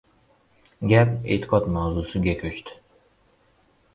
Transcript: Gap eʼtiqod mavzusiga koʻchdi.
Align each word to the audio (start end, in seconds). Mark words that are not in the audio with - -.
Gap 0.93 1.11
eʼtiqod 1.35 1.69
mavzusiga 1.75 2.35
koʻchdi. 2.41 2.79